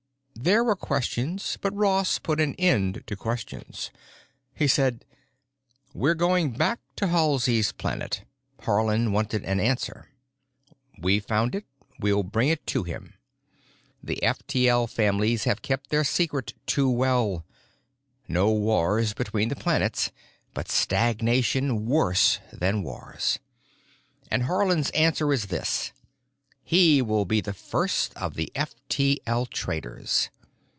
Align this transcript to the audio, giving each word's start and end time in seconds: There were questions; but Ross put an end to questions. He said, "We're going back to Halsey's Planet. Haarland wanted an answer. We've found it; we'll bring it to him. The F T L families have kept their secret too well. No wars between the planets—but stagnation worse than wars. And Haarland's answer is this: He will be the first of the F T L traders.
There 0.43 0.63
were 0.63 0.75
questions; 0.75 1.59
but 1.61 1.71
Ross 1.75 2.17
put 2.17 2.41
an 2.41 2.55
end 2.55 3.03
to 3.05 3.15
questions. 3.15 3.91
He 4.55 4.65
said, 4.65 5.05
"We're 5.93 6.15
going 6.15 6.53
back 6.53 6.79
to 6.95 7.09
Halsey's 7.09 7.71
Planet. 7.71 8.23
Haarland 8.61 9.11
wanted 9.11 9.45
an 9.45 9.59
answer. 9.59 10.09
We've 10.97 11.23
found 11.23 11.53
it; 11.53 11.67
we'll 11.99 12.23
bring 12.23 12.49
it 12.49 12.65
to 12.67 12.81
him. 12.81 13.13
The 14.01 14.23
F 14.23 14.39
T 14.47 14.67
L 14.67 14.87
families 14.87 15.43
have 15.43 15.61
kept 15.61 15.91
their 15.91 16.03
secret 16.03 16.55
too 16.65 16.89
well. 16.89 17.45
No 18.27 18.49
wars 18.51 19.13
between 19.13 19.49
the 19.49 19.55
planets—but 19.55 20.67
stagnation 20.71 21.85
worse 21.85 22.39
than 22.51 22.81
wars. 22.81 23.37
And 24.31 24.41
Haarland's 24.45 24.89
answer 24.91 25.31
is 25.31 25.47
this: 25.47 25.91
He 26.63 27.01
will 27.01 27.25
be 27.25 27.41
the 27.41 27.51
first 27.51 28.15
of 28.15 28.35
the 28.35 28.49
F 28.55 28.75
T 28.87 29.19
L 29.27 29.45
traders. 29.45 30.29